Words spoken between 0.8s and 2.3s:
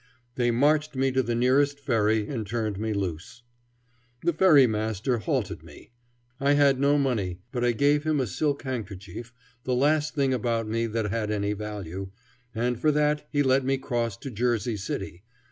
me to the nearest ferry